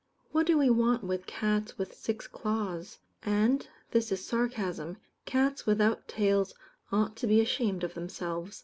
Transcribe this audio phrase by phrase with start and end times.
[0.31, 2.97] What do we want with cats with six claws?
[3.21, 6.55] and this is sarcasm cats without tails
[6.91, 8.59] ought to be ashamed of themselves.